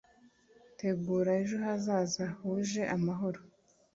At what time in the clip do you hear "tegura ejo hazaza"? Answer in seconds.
0.77-2.23